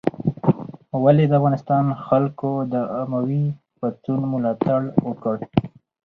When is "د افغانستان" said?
1.27-1.85